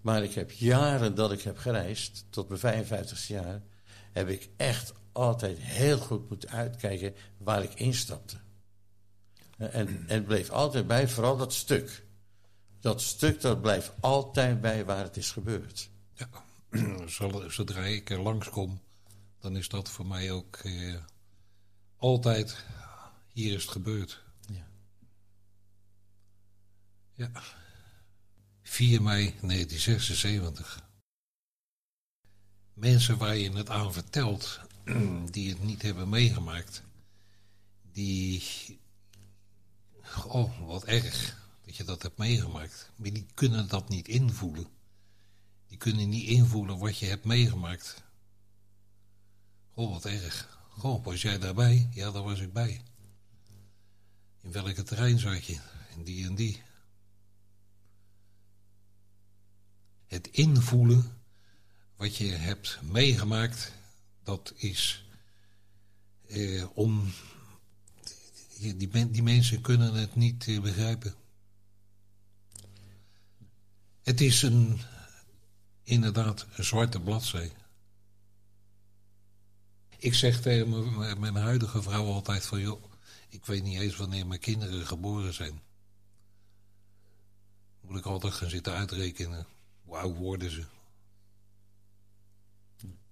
Maar 0.00 0.22
ik 0.22 0.34
heb 0.34 0.50
jaren 0.50 1.14
dat 1.14 1.32
ik 1.32 1.42
heb 1.42 1.58
gereisd, 1.58 2.24
tot 2.30 2.48
mijn 2.48 2.60
55 2.60 3.26
jaar, 3.26 3.62
heb 4.12 4.28
ik 4.28 4.48
echt 4.56 4.92
altijd 5.12 5.58
heel 5.58 5.98
goed 5.98 6.28
moeten 6.28 6.50
uitkijken 6.50 7.14
waar 7.38 7.62
ik 7.62 7.74
instapte. 7.74 8.36
En, 9.56 9.70
en 9.72 10.04
het 10.06 10.24
bleef 10.24 10.50
altijd 10.50 10.86
bij, 10.86 11.08
vooral 11.08 11.36
dat 11.36 11.52
stuk. 11.52 12.06
Dat 12.80 13.02
stuk 13.02 13.40
dat 13.40 13.60
blijft 13.60 13.92
altijd 14.00 14.60
bij 14.60 14.84
waar 14.84 15.04
het 15.04 15.16
is 15.16 15.30
gebeurd. 15.30 15.90
Ja. 16.14 16.28
zodra 17.48 17.84
ik 17.84 18.10
er 18.10 18.20
langskom, 18.20 18.80
dan 19.40 19.56
is 19.56 19.68
dat 19.68 19.90
voor 19.90 20.06
mij 20.06 20.32
ook 20.32 20.56
eh, 20.56 20.94
altijd, 21.96 22.64
hier 23.32 23.54
is 23.54 23.62
het 23.62 23.70
gebeurd. 23.70 24.22
Ja. 24.46 24.66
Ja. 27.12 27.42
4 28.62 29.02
mei 29.02 29.24
1976. 29.24 30.82
Mensen 32.74 33.18
waar 33.18 33.36
je 33.36 33.52
het 33.52 33.70
aan 33.70 33.92
vertelt, 33.92 34.60
die 35.30 35.48
het 35.48 35.62
niet 35.62 35.82
hebben 35.82 36.08
meegemaakt, 36.08 36.82
die. 37.92 38.42
Oh, 40.26 40.66
wat 40.66 40.84
erg 40.84 41.42
dat 41.64 41.76
je 41.76 41.84
dat 41.84 42.02
hebt 42.02 42.18
meegemaakt. 42.18 42.90
Maar 42.96 43.12
die 43.12 43.26
kunnen 43.34 43.68
dat 43.68 43.88
niet 43.88 44.08
invoelen. 44.08 44.66
Die 45.74 45.82
kunnen 45.82 46.08
niet 46.08 46.28
invoelen 46.28 46.78
wat 46.78 46.98
je 46.98 47.06
hebt 47.06 47.24
meegemaakt. 47.24 48.02
Oh, 49.72 49.90
wat 49.90 50.04
erg. 50.04 50.58
Goh, 50.68 51.04
was 51.04 51.22
jij 51.22 51.38
daarbij? 51.38 51.88
Ja, 51.92 52.10
daar 52.10 52.22
was 52.22 52.40
ik 52.40 52.52
bij. 52.52 52.82
In 54.40 54.52
welke 54.52 54.82
terrein 54.82 55.18
zat 55.18 55.44
je? 55.44 55.60
In 55.96 56.04
die 56.04 56.26
en 56.26 56.34
die. 56.34 56.62
Het 60.06 60.26
invoelen 60.26 61.22
wat 61.96 62.16
je 62.16 62.26
hebt 62.26 62.78
meegemaakt, 62.82 63.72
dat 64.22 64.52
is 64.56 65.04
eh, 66.28 66.66
om. 66.74 67.12
Die, 68.58 68.76
die, 69.10 69.22
mensen 69.22 69.60
kunnen 69.60 69.94
het 69.94 70.14
niet 70.14 70.48
eh, 70.48 70.60
begrijpen. 70.60 71.14
Het 74.02 74.20
is 74.20 74.42
een, 74.42 74.80
inderdaad 75.84 76.46
een 76.56 76.64
zwarte 76.64 77.00
bladzij. 77.00 77.52
Ik 79.98 80.14
zeg 80.14 80.40
tegen 80.40 81.20
mijn, 81.20 81.36
huidige 81.36 81.82
vrouw 81.82 82.06
altijd 82.06 82.46
van... 82.46 82.60
joh, 82.60 82.82
ik 83.28 83.46
weet 83.46 83.62
niet 83.62 83.80
eens 83.80 83.96
wanneer 83.96 84.26
mijn 84.26 84.40
kinderen 84.40 84.86
geboren 84.86 85.34
zijn. 85.34 85.60
Moet 87.80 87.98
ik 87.98 88.06
altijd 88.06 88.34
gaan 88.34 88.50
zitten 88.50 88.72
uitrekenen. 88.72 89.46
Oud 89.88 90.16
worden 90.16 90.50
ze? 90.50 90.64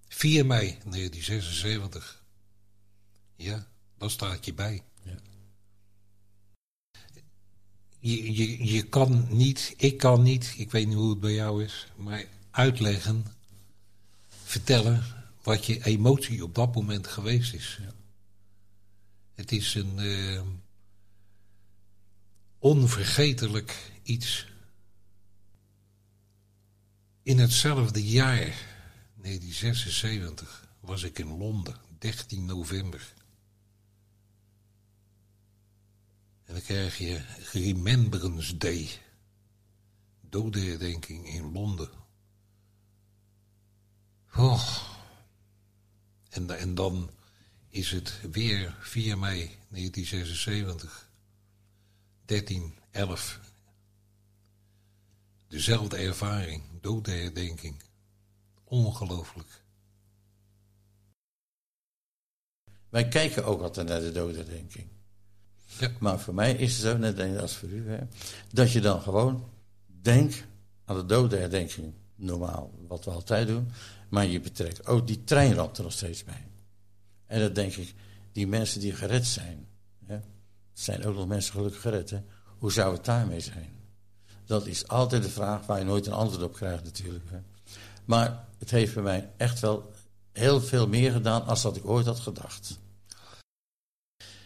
4 0.07 0.45
mei 0.45 0.67
1976. 0.67 2.23
Ja, 3.35 3.67
dan 3.97 4.09
staat 4.09 4.45
je 4.45 4.53
bij. 4.53 4.83
Ja. 5.03 5.17
Je, 7.99 8.33
je, 8.33 8.65
je 8.73 8.83
kan 8.83 9.27
niet, 9.29 9.73
ik 9.77 9.97
kan 9.97 10.21
niet, 10.21 10.53
ik 10.57 10.71
weet 10.71 10.87
niet 10.87 10.95
hoe 10.95 11.09
het 11.09 11.19
bij 11.19 11.33
jou 11.33 11.63
is, 11.63 11.87
maar 11.95 12.25
uitleggen, 12.53 13.25
vertellen 14.43 15.03
wat 15.41 15.65
je 15.65 15.85
emotie 15.85 16.43
op 16.43 16.55
dat 16.55 16.75
moment 16.75 17.07
geweest 17.07 17.53
is. 17.53 17.77
Ja. 17.81 17.93
Het 19.33 19.51
is 19.51 19.75
een 19.75 19.97
uh, 19.99 20.41
onvergetelijk 22.59 23.91
iets. 24.03 24.47
In 27.23 27.39
hetzelfde 27.39 28.03
jaar, 28.09 28.55
1976, 29.15 30.67
was 30.79 31.03
ik 31.03 31.19
in 31.19 31.37
Londen, 31.37 31.75
13 31.97 32.45
november. 32.45 33.13
En 36.45 36.53
dan 36.53 36.61
krijg 36.61 36.97
je 36.97 37.21
Remembrance 37.51 38.57
Day. 38.57 38.89
Dodenherdenking 40.29 41.27
in 41.27 41.51
Londen. 41.51 42.02
Oh. 44.37 44.77
En, 46.29 46.57
en 46.59 46.75
dan 46.75 47.09
is 47.69 47.91
het 47.91 48.19
weer 48.31 48.75
4 48.79 49.17
mei 49.17 49.57
1976. 49.69 51.09
13, 52.25 52.73
11. 52.91 53.39
Dezelfde 55.47 55.97
ervaring, 55.97 56.63
dodenherdenking. 56.81 57.81
Ongelooflijk. 58.63 59.61
Wij 62.89 63.07
kijken 63.07 63.45
ook 63.45 63.61
altijd 63.61 63.87
naar 63.87 63.99
de 63.99 64.11
dodenherdenking. 64.11 64.87
Ja. 65.79 65.91
Maar 65.99 66.19
voor 66.19 66.33
mij 66.33 66.53
is 66.53 66.73
het 66.73 66.81
zo, 66.81 66.97
net 66.97 67.39
als 67.41 67.57
voor 67.57 67.69
u, 67.69 67.89
hè, 67.89 67.99
dat 68.51 68.71
je 68.71 68.81
dan 68.81 69.01
gewoon 69.01 69.49
denkt 69.85 70.43
aan 70.85 70.95
de 70.95 71.05
dodenherdenking. 71.05 71.93
Normaal, 72.23 72.71
wat 72.87 73.05
we 73.05 73.11
altijd 73.11 73.47
doen. 73.47 73.71
Maar 74.09 74.25
je 74.25 74.39
betrekt 74.39 74.87
ook 74.87 75.07
die 75.07 75.23
treinramp 75.23 75.77
er 75.77 75.83
nog 75.83 75.91
steeds 75.91 76.23
bij. 76.23 76.47
En 77.25 77.39
dan 77.39 77.53
denk 77.53 77.73
ik, 77.73 77.93
die 78.31 78.47
mensen 78.47 78.79
die 78.79 78.93
gered 78.93 79.25
zijn, 79.25 79.67
hè, 80.05 80.19
zijn 80.73 81.05
ook 81.05 81.15
nog 81.15 81.27
mensen 81.27 81.53
gelukkig 81.53 81.81
gered. 81.81 82.13
Hoe 82.57 82.71
zou 82.71 82.93
het 82.93 83.05
daarmee 83.05 83.39
zijn? 83.39 83.69
Dat 84.45 84.65
is 84.65 84.87
altijd 84.87 85.23
de 85.23 85.29
vraag 85.29 85.65
waar 85.65 85.79
je 85.79 85.85
nooit 85.85 86.05
een 86.05 86.13
antwoord 86.13 86.43
op 86.43 86.53
krijgt 86.53 86.83
natuurlijk. 86.83 87.29
Hè? 87.29 87.39
Maar 88.05 88.47
het 88.57 88.71
heeft 88.71 88.93
bij 88.93 89.03
mij 89.03 89.29
echt 89.37 89.59
wel 89.59 89.91
heel 90.31 90.61
veel 90.61 90.87
meer 90.87 91.11
gedaan 91.11 91.45
als 91.45 91.61
dat 91.61 91.75
ik 91.75 91.85
ooit 91.85 92.05
had 92.05 92.19
gedacht. 92.19 92.79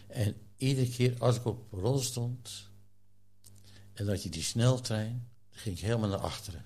En 0.06 0.36
iedere 0.56 0.88
keer 0.88 1.14
als 1.18 1.36
ik 1.36 1.44
op 1.44 1.68
perron 1.68 2.02
stond 2.02 2.70
en 3.92 4.06
dat 4.06 4.22
je 4.22 4.28
die 4.28 4.42
sneltrein, 4.42 5.28
ging 5.50 5.76
ik 5.76 5.82
helemaal 5.82 6.08
naar 6.08 6.18
achteren. 6.18 6.64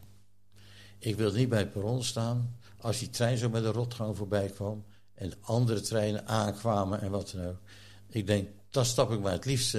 Ik 1.03 1.17
wilde 1.17 1.39
niet 1.39 1.49
bij 1.49 1.59
het 1.59 1.73
perron 1.73 2.05
staan 2.05 2.57
als 2.77 2.99
die 2.99 3.11
trein 3.11 3.39
zo 3.39 3.49
met 3.49 3.63
de 3.63 3.71
rotgang 3.71 4.17
voorbij 4.17 4.49
kwam 4.49 4.85
en 5.15 5.33
andere 5.41 5.81
treinen 5.81 6.27
aankwamen 6.27 7.01
en 7.01 7.11
wat 7.11 7.31
dan 7.31 7.47
ook. 7.47 7.61
Ik 8.09 8.27
denk, 8.27 8.49
daar 8.71 8.87
stap 8.87 9.13
ik 9.13 9.21
maar 9.21 9.33
het 9.33 9.45
liefste 9.45 9.79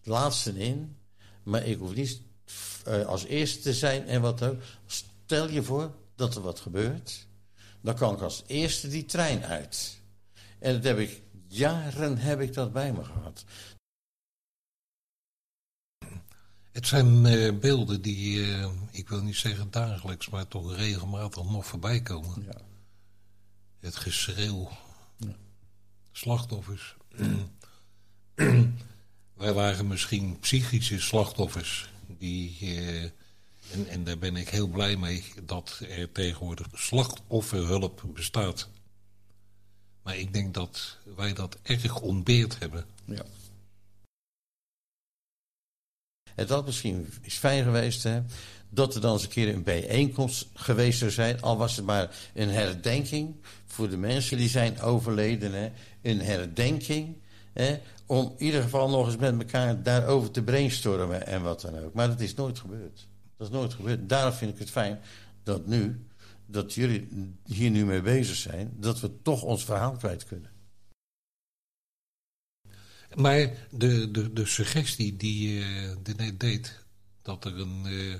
het 0.00 0.06
laatste 0.06 0.58
in. 0.58 0.96
Maar 1.42 1.66
ik 1.66 1.78
hoef 1.78 1.94
niet 1.94 2.20
uh, 2.88 3.06
als 3.06 3.24
eerste 3.24 3.60
te 3.60 3.74
zijn 3.74 4.06
en 4.06 4.20
wat 4.20 4.42
ook. 4.42 4.62
Stel 4.86 5.48
je 5.48 5.62
voor 5.62 5.94
dat 6.14 6.34
er 6.34 6.42
wat 6.42 6.60
gebeurt. 6.60 7.26
Dan 7.80 7.94
kan 7.94 8.14
ik 8.14 8.20
als 8.20 8.42
eerste 8.46 8.88
die 8.88 9.04
trein 9.04 9.44
uit. 9.44 10.00
En 10.58 10.74
dat 10.74 10.84
heb 10.84 10.98
ik, 10.98 11.22
jaren 11.48 12.18
heb 12.18 12.40
ik 12.40 12.54
dat 12.54 12.72
bij 12.72 12.92
me 12.92 13.04
gehad. 13.04 13.44
Het 16.80 16.88
zijn 16.88 17.24
uh, 17.24 17.58
beelden 17.58 18.02
die, 18.02 18.36
uh, 18.36 18.68
ik 18.90 19.08
wil 19.08 19.22
niet 19.22 19.36
zeggen 19.36 19.70
dagelijks, 19.70 20.28
maar 20.28 20.48
toch 20.48 20.76
regelmatig 20.76 21.44
nog 21.44 21.66
voorbij 21.66 22.00
komen. 22.00 22.42
Ja. 22.44 22.60
Het 23.80 23.96
geschreeuw. 23.96 24.70
Ja. 25.16 25.36
Slachtoffers. 26.12 26.96
Wij 29.34 29.52
waren 29.52 29.86
misschien 29.86 30.38
psychische 30.38 31.00
slachtoffers. 31.00 31.90
Die, 32.18 32.58
uh, 32.60 33.02
en, 33.02 33.86
en 33.88 34.04
daar 34.04 34.18
ben 34.18 34.36
ik 34.36 34.48
heel 34.48 34.68
blij 34.68 34.96
mee 34.96 35.24
dat 35.44 35.80
er 35.88 36.12
tegenwoordig 36.12 36.66
slachtofferhulp 36.72 38.02
bestaat. 38.14 38.68
Maar 40.02 40.16
ik 40.16 40.32
denk 40.32 40.54
dat 40.54 40.96
wij 41.16 41.32
dat 41.32 41.56
erg 41.62 42.00
ontbeerd 42.00 42.58
hebben. 42.58 42.86
Ja. 43.04 43.24
Het 46.40 46.48
had 46.48 46.66
misschien 46.66 47.08
is 47.22 47.34
fijn 47.34 47.64
geweest 47.64 48.02
hè, 48.02 48.20
dat 48.68 48.94
er 48.94 49.00
dan 49.00 49.12
eens 49.12 49.22
een 49.22 49.28
keer 49.28 49.54
een 49.54 49.62
bijeenkomst 49.62 50.48
geweest 50.54 50.98
zou 50.98 51.10
zijn. 51.10 51.42
Al 51.42 51.56
was 51.56 51.76
het 51.76 51.84
maar 51.84 52.16
een 52.34 52.48
herdenking 52.48 53.34
voor 53.66 53.88
de 53.88 53.96
mensen 53.96 54.36
die 54.36 54.48
zijn 54.48 54.80
overleden. 54.80 55.52
Hè, 55.52 55.70
een 56.02 56.20
herdenking. 56.20 57.16
Hè, 57.52 57.78
om 58.06 58.34
in 58.36 58.44
ieder 58.44 58.62
geval 58.62 58.88
nog 58.88 59.06
eens 59.06 59.16
met 59.16 59.38
elkaar 59.38 59.82
daarover 59.82 60.30
te 60.30 60.42
brainstormen 60.42 61.26
en 61.26 61.42
wat 61.42 61.60
dan 61.60 61.78
ook. 61.78 61.92
Maar 61.92 62.08
dat 62.08 62.20
is 62.20 62.34
nooit 62.34 62.58
gebeurd. 62.58 63.08
Dat 63.36 63.46
is 63.46 63.52
nooit 63.52 63.74
gebeurd. 63.74 64.08
Daarom 64.08 64.32
vind 64.32 64.52
ik 64.52 64.58
het 64.58 64.70
fijn 64.70 65.00
dat 65.42 65.66
nu, 65.66 66.06
dat 66.46 66.74
jullie 66.74 67.08
hier 67.46 67.70
nu 67.70 67.84
mee 67.84 68.02
bezig 68.02 68.36
zijn, 68.36 68.72
dat 68.76 69.00
we 69.00 69.10
toch 69.22 69.42
ons 69.42 69.64
verhaal 69.64 69.92
kwijt 69.92 70.26
kunnen. 70.26 70.49
Maar 73.14 73.66
de, 73.70 74.10
de, 74.10 74.32
de 74.32 74.46
suggestie 74.46 75.16
die 75.16 75.48
je 75.48 75.96
uh, 76.08 76.14
net 76.16 76.40
deed, 76.40 76.84
dat 77.22 77.44
er 77.44 77.58
een, 77.58 77.86
uh, 77.86 78.14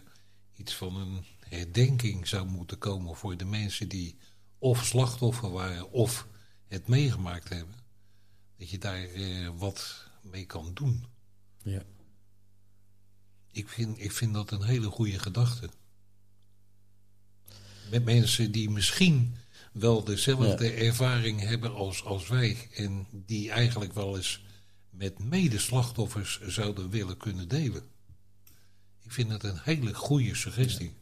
iets 0.57 0.75
van 0.75 0.97
een 0.97 1.25
herdenking 1.39 2.29
zou 2.29 2.47
moeten 2.47 2.79
komen 2.79 3.17
voor 3.17 3.37
de 3.37 3.45
mensen 3.45 3.89
die 3.89 4.19
of 4.59 4.85
slachtoffer 4.85 5.51
waren 5.51 5.93
of 5.93 6.27
het 6.69 6.89
meegemaakt 6.89 7.49
hebben, 7.49 7.75
dat 8.57 8.71
je 8.71 8.79
daar 8.79 9.15
uh, 9.15 9.49
wat 9.59 10.07
mee 10.23 10.47
kan 10.47 10.71
doen. 10.75 11.05
Ja. 11.63 11.83
Ik 13.53 13.69
vind, 13.69 13.99
ik 13.99 14.13
vind 14.13 14.35
dat 14.35 14.51
een 14.51 14.63
hele 14.63 14.91
goede 14.91 15.19
gedachte. 15.19 15.71
Met 17.91 18.05
mensen 18.05 18.53
die 18.53 18.71
misschien 18.71 19.37
wel 19.73 20.05
dezelfde 20.05 20.71
ervaring 20.71 21.41
hebben 21.41 21.75
als, 21.75 22.05
als 22.05 22.29
wij 22.29 22.69
en 22.75 23.07
die 23.13 23.51
eigenlijk 23.51 23.93
wel 23.93 24.17
eens 24.17 24.43
met 25.01 25.19
medeslachtoffers 25.19 26.41
zouden 26.41 26.91
willen 26.91 27.17
kunnen 27.17 27.49
delen. 27.49 27.83
Ik 29.03 29.13
vind 29.13 29.31
het 29.31 29.43
een 29.43 29.59
hele 29.63 29.95
goede 29.95 30.35
suggestie. 30.35 30.95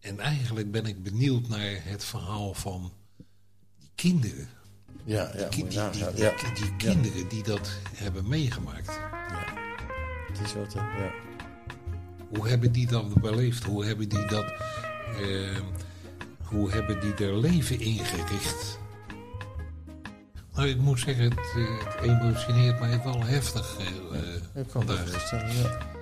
En 0.00 0.18
eigenlijk 0.18 0.70
ben 0.70 0.86
ik 0.86 1.02
benieuwd 1.02 1.48
naar 1.48 1.84
het 1.84 2.04
verhaal 2.04 2.54
van 2.54 2.92
die 3.78 3.90
kinderen. 3.94 4.48
Ja, 5.04 5.32
ja, 5.36 5.48
die, 5.48 5.66
die, 5.66 5.90
die, 5.90 6.12
die, 6.14 6.52
die 6.54 6.76
kinderen 6.76 7.28
die 7.28 7.42
dat 7.42 7.70
hebben 7.94 8.28
meegemaakt. 8.28 8.94
Ja, 8.94 9.44
het 10.28 10.40
is 10.40 10.52
wat, 10.52 10.72
ja. 10.72 11.12
Hoe 12.28 12.48
hebben 12.48 12.72
die 12.72 12.86
dat 12.86 13.20
beleefd? 13.20 13.64
Hoe 13.64 13.84
hebben 13.84 14.08
die 14.08 14.26
dat... 14.26 14.52
Uh, 15.20 15.60
hoe 16.40 16.70
hebben 16.70 17.00
die 17.00 17.14
er 17.14 17.38
leven 17.38 17.80
ingericht? 17.80 18.78
Nou, 20.60 20.72
ik 20.72 20.78
moet 20.78 21.00
zeggen, 21.00 21.24
het, 21.24 21.52
eh, 21.56 21.84
het 21.84 22.10
emotioneert 22.10 22.80
mij 22.80 23.00
wel 23.04 23.24
heftig 23.24 23.76
eh, 23.78 24.62
vandaag. 24.68 25.99